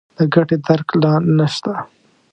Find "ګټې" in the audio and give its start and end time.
0.33-0.57